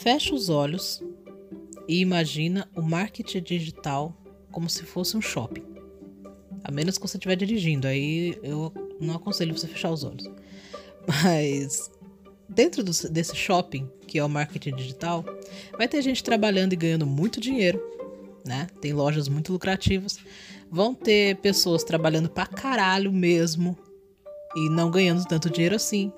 [0.00, 1.02] Fecha os olhos
[1.86, 4.16] e imagina o marketing digital
[4.50, 5.62] como se fosse um shopping.
[6.64, 10.24] A menos que você estiver dirigindo, aí eu não aconselho você fechar os olhos.
[11.06, 11.90] Mas
[12.48, 15.22] dentro do, desse shopping, que é o marketing digital,
[15.76, 17.78] vai ter gente trabalhando e ganhando muito dinheiro,
[18.42, 18.68] né?
[18.80, 20.18] Tem lojas muito lucrativas.
[20.70, 23.76] Vão ter pessoas trabalhando pra caralho mesmo
[24.56, 26.10] e não ganhando tanto dinheiro assim.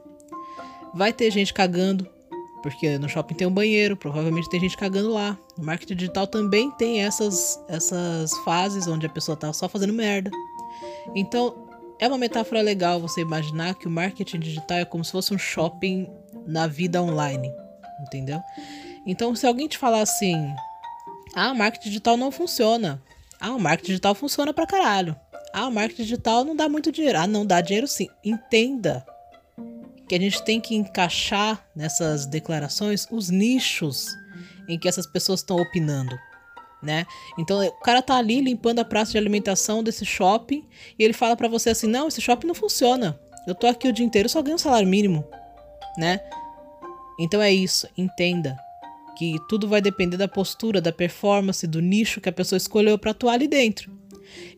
[0.95, 2.09] Vai ter gente cagando,
[2.63, 5.37] porque no shopping tem um banheiro, provavelmente tem gente cagando lá.
[5.59, 10.31] No marketing digital também tem essas, essas fases onde a pessoa tá só fazendo merda.
[11.15, 15.35] Então, é uma metáfora legal você imaginar que o marketing digital é como se fosse
[15.35, 16.09] um shopping
[16.47, 17.53] na vida online,
[18.01, 18.41] entendeu?
[19.05, 20.55] Então, se alguém te falar assim,
[21.35, 23.03] ah, o marketing digital não funciona.
[23.41, 25.17] Ah, o marketing digital funciona pra caralho.
[25.53, 27.19] Ah, o marketing digital não dá muito dinheiro.
[27.19, 28.09] Ah, não dá dinheiro sim.
[28.25, 29.05] Entenda
[30.09, 34.09] que a gente tem que encaixar nessas declarações os nichos
[34.69, 36.17] em que essas pessoas estão opinando
[36.83, 37.07] né?
[37.39, 40.67] Então o cara tá ali limpando a praça de alimentação desse shopping
[40.99, 43.19] e ele fala para você assim: "Não, esse shopping não funciona.
[43.47, 45.25] Eu tô aqui o dia inteiro, só ganho um salário mínimo",
[45.97, 46.21] né?
[47.19, 48.59] Então é isso, entenda
[49.17, 53.13] que tudo vai depender da postura, da performance, do nicho que a pessoa escolheu para
[53.13, 53.93] atuar ali dentro.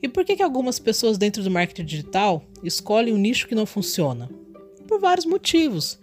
[0.01, 3.67] E por que, que algumas pessoas dentro do marketing digital escolhem um nicho que não
[3.67, 4.31] funciona?
[4.95, 5.99] Por vários motivos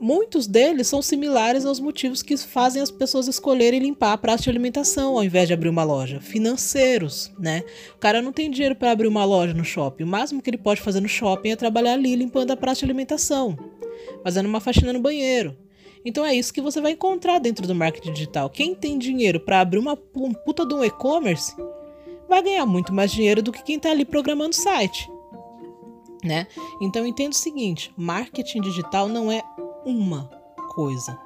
[0.00, 4.48] muitos deles são similares aos motivos que fazem as pessoas escolherem limpar a praça de
[4.50, 6.20] alimentação ao invés de abrir uma loja.
[6.22, 7.62] Financeiros, né?
[7.94, 10.04] O cara não tem dinheiro para abrir uma loja no shopping.
[10.04, 12.86] O máximo que ele pode fazer no shopping é trabalhar ali limpando a praça de
[12.86, 13.58] alimentação,
[14.22, 15.54] fazendo uma faxina no banheiro.
[16.02, 18.48] Então é isso que você vai encontrar dentro do marketing digital.
[18.48, 21.54] Quem tem dinheiro para abrir uma um puta de um e-commerce
[22.26, 25.13] vai ganhar muito mais dinheiro do que quem está ali programando o site.
[26.24, 26.46] Né?
[26.80, 29.42] Então entenda o seguinte: marketing digital não é
[29.84, 30.24] uma
[30.74, 31.18] coisa.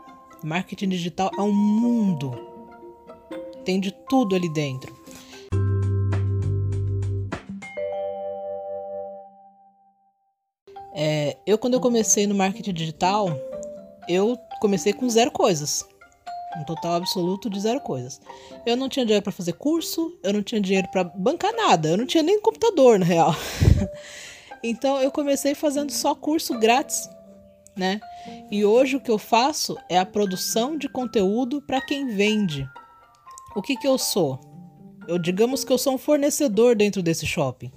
[0.43, 2.33] Marketing digital é um mundo.
[3.65, 4.97] Tem de tudo ali dentro.
[10.93, 13.29] É, eu quando eu comecei no marketing digital,
[14.09, 15.87] eu comecei com zero coisas.
[16.57, 18.21] Um total absoluto de zero coisas.
[18.67, 21.97] Eu não tinha dinheiro para fazer curso, eu não tinha dinheiro para bancar nada, eu
[21.97, 23.33] não tinha nem computador, na real.
[24.63, 27.09] então eu comecei fazendo só curso grátis
[27.79, 28.01] né?
[28.51, 32.69] E hoje o que eu faço é a produção de conteúdo para quem vende.
[33.55, 34.41] O que, que eu sou?
[35.07, 37.71] Eu digamos que eu sou um fornecedor dentro desse shopping.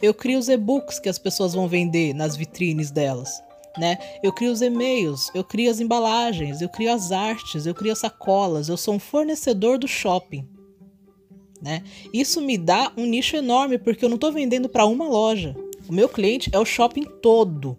[0.00, 3.42] Eu crio os e-books que as pessoas vão vender nas vitrines delas.
[3.78, 3.98] Né?
[4.22, 8.00] Eu crio os e-mails, eu crio as embalagens, eu crio as artes, eu crio as
[8.00, 10.46] sacolas, eu sou um fornecedor do shopping.
[11.62, 11.82] Né?
[12.12, 15.54] Isso me dá um nicho enorme porque eu não estou vendendo para uma loja.
[15.92, 17.76] O meu cliente é o shopping todo.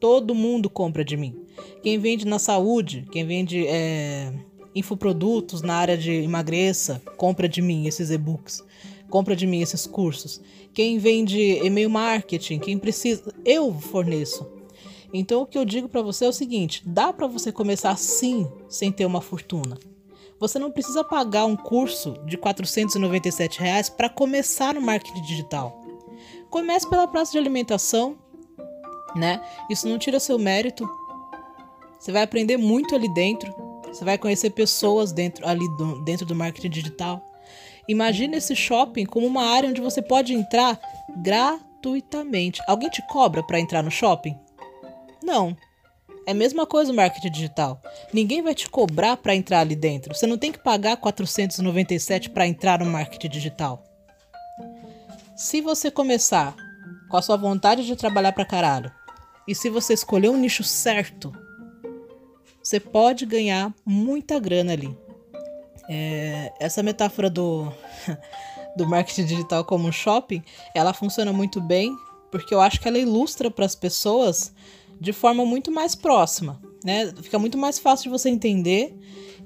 [0.00, 1.36] Todo mundo compra de mim.
[1.82, 4.32] Quem vende na saúde, quem vende é,
[4.74, 8.64] infoprodutos na área de emagreça, compra de mim esses e-books.
[9.10, 10.40] Compra de mim esses cursos.
[10.72, 14.46] Quem vende e-mail marketing, quem precisa, eu forneço.
[15.12, 18.50] Então o que eu digo para você é o seguinte: dá para você começar sim,
[18.70, 19.76] sem ter uma fortuna.
[20.40, 25.85] Você não precisa pagar um curso de 497 reais para começar no marketing digital.
[26.56, 28.16] Comece pela praça de alimentação,
[29.14, 29.42] né?
[29.68, 30.88] Isso não tira seu mérito.
[32.00, 33.54] Você vai aprender muito ali dentro.
[33.88, 37.22] Você vai conhecer pessoas dentro ali do, dentro do marketing digital.
[37.86, 40.80] Imagine esse shopping como uma área onde você pode entrar
[41.18, 42.62] gratuitamente.
[42.66, 44.34] Alguém te cobra para entrar no shopping?
[45.22, 45.54] Não.
[46.26, 47.82] É a mesma coisa o marketing digital.
[48.14, 50.14] Ninguém vai te cobrar para entrar ali dentro.
[50.14, 53.84] Você não tem que pagar 497 para entrar no marketing digital.
[55.36, 56.56] Se você começar
[57.10, 58.90] com a sua vontade de trabalhar para caralho,
[59.46, 61.30] e se você escolher um nicho certo,
[62.62, 64.96] você pode ganhar muita grana ali.
[65.90, 67.70] É, essa metáfora do,
[68.78, 70.42] do marketing digital como um shopping,
[70.74, 71.94] ela funciona muito bem
[72.30, 74.54] porque eu acho que ela ilustra para as pessoas
[74.98, 77.12] de forma muito mais próxima, né?
[77.22, 78.98] Fica muito mais fácil de você entender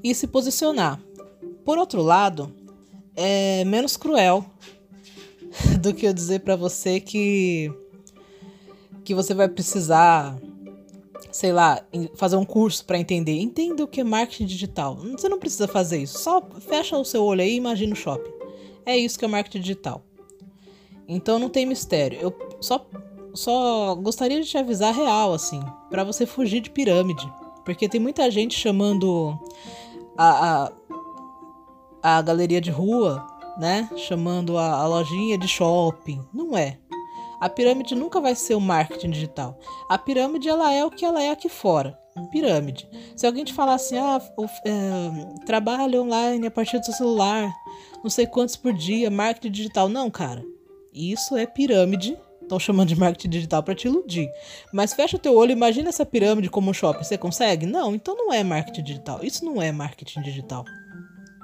[0.05, 1.01] e se posicionar.
[1.65, 2.55] Por outro lado,
[3.17, 4.47] é menos cruel
[5.81, 7.73] do que eu dizer para você que
[9.03, 10.37] que você vai precisar,
[11.33, 11.83] sei lá,
[12.15, 13.41] fazer um curso para entender.
[13.41, 14.95] Entenda o que é marketing digital.
[14.97, 16.19] Você não precisa fazer isso.
[16.19, 18.31] Só fecha o seu olho aí e imagina o shopping.
[18.85, 20.05] É isso que é marketing digital.
[21.09, 22.19] Então não tem mistério.
[22.21, 22.87] Eu só
[23.35, 27.31] só gostaria de te avisar real assim, para você fugir de pirâmide,
[27.65, 29.39] porque tem muita gente chamando
[30.17, 30.73] a,
[32.03, 33.27] a, a galeria de rua,
[33.59, 33.89] né?
[33.97, 36.21] Chamando a, a lojinha de shopping.
[36.33, 36.79] Não é.
[37.41, 39.59] A pirâmide nunca vai ser o marketing digital.
[39.89, 41.99] A pirâmide ela é o que ela é aqui fora.
[42.31, 42.87] pirâmide.
[43.17, 44.21] Se alguém te falar assim, ah,
[44.67, 47.51] é, trabalho online a partir do seu celular,
[48.05, 49.89] não sei quantos por dia, marketing digital.
[49.89, 50.45] Não, cara.
[50.93, 52.19] Isso é pirâmide.
[52.43, 54.29] Estão chamando de marketing digital para te iludir.
[54.73, 57.05] Mas fecha o teu olho, imagina essa pirâmide como um shopping.
[57.05, 57.65] Você consegue?
[57.65, 59.21] Não, então não é marketing digital.
[59.23, 60.65] Isso não é marketing digital.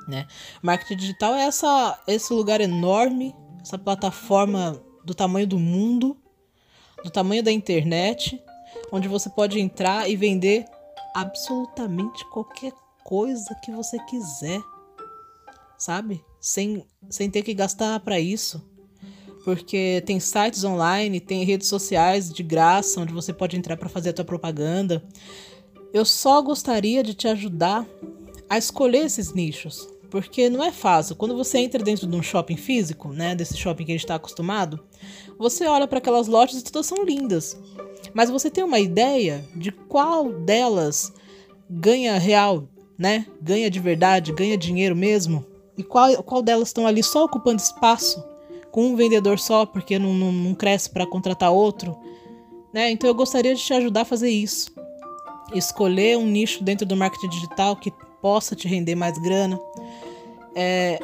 [0.06, 0.26] Né?
[0.62, 6.16] Marketing digital é essa, esse lugar enorme, essa plataforma do tamanho do mundo,
[7.02, 8.40] do tamanho da internet,
[8.92, 10.64] onde você pode entrar e vender
[11.14, 12.72] absolutamente qualquer
[13.04, 14.60] coisa que você quiser,
[15.78, 16.22] sabe?
[16.40, 18.64] Sem, sem ter que gastar para isso.
[19.44, 24.10] Porque tem sites online, tem redes sociais de graça onde você pode entrar para fazer
[24.10, 25.04] a tua propaganda.
[25.92, 27.86] Eu só gostaria de te ajudar
[28.48, 31.16] a escolher esses nichos, porque não é fácil.
[31.16, 34.14] Quando você entra dentro de um shopping físico, né, desse shopping que a gente está
[34.14, 34.80] acostumado,
[35.38, 37.58] você olha para aquelas lojas e todas são lindas.
[38.14, 41.12] Mas você tem uma ideia de qual delas
[41.68, 42.68] ganha real,
[42.98, 43.26] né?
[43.42, 45.44] Ganha de verdade, ganha dinheiro mesmo?
[45.76, 48.24] E qual, qual delas estão ali só ocupando espaço
[48.70, 51.96] com um vendedor só, porque não, não, não cresce para contratar outro?
[52.72, 52.90] Né?
[52.90, 54.74] Então eu gostaria de te ajudar a fazer isso.
[55.54, 59.60] Escolher um nicho dentro do marketing digital que possa te render mais grana.
[60.56, 60.98] É,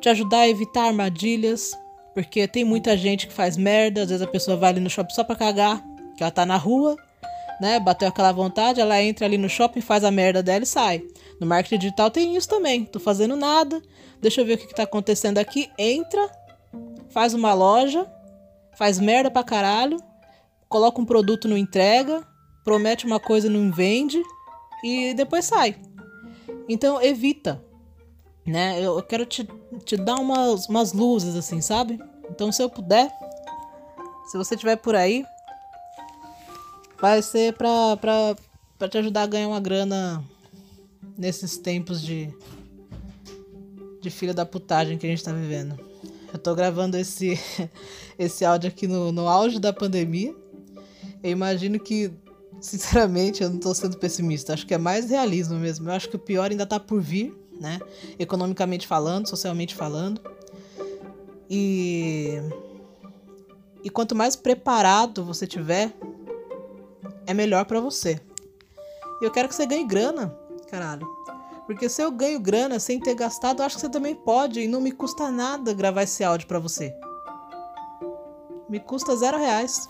[0.00, 1.76] te ajudar a evitar armadilhas,
[2.14, 5.14] porque tem muita gente que faz merda, às vezes a pessoa vai ali no shopping
[5.14, 5.82] só pra cagar,
[6.16, 6.96] que ela tá na rua,
[7.60, 7.78] né?
[7.80, 11.02] Bateu aquela vontade, ela entra ali no shopping, faz a merda dela e sai.
[11.40, 12.84] No marketing digital tem isso também.
[12.84, 13.82] Tô fazendo nada.
[14.20, 15.70] Deixa eu ver o que, que tá acontecendo aqui.
[15.78, 16.30] Entra,
[17.10, 18.06] faz uma loja,
[18.76, 19.96] faz merda pra caralho,
[20.68, 22.26] coloca um produto não entrega,
[22.64, 24.22] promete uma coisa não vende
[24.84, 25.76] e depois sai.
[26.68, 27.62] Então evita,
[28.46, 28.80] né?
[28.80, 29.48] Eu quero te,
[29.84, 31.98] te dar umas, umas luzes assim, sabe?
[32.30, 33.10] Então se eu puder,
[34.30, 35.24] se você estiver por aí,
[37.00, 38.36] vai ser pra, pra,
[38.78, 40.24] pra te ajudar a ganhar uma grana
[41.16, 42.32] nesses tempos de,
[44.00, 45.78] de filha da putagem que a gente tá vivendo.
[46.32, 47.38] Eu tô gravando esse,
[48.18, 50.34] esse áudio aqui no, no auge da pandemia.
[51.22, 52.10] Eu imagino que,
[52.60, 54.54] sinceramente, eu não tô sendo pessimista.
[54.54, 55.88] Acho que é mais realismo mesmo.
[55.88, 57.80] Eu acho que o pior ainda tá por vir, né?
[58.18, 60.20] Economicamente falando, socialmente falando.
[61.48, 62.34] E.
[63.84, 65.92] E quanto mais preparado você tiver
[67.26, 68.20] é melhor para você.
[69.20, 70.36] E eu quero que você ganhe grana,
[70.68, 71.06] caralho.
[71.66, 74.60] Porque se eu ganho grana sem ter gastado, eu acho que você também pode.
[74.60, 76.94] E não me custa nada gravar esse áudio para você.
[78.68, 79.86] Me custa zero reais.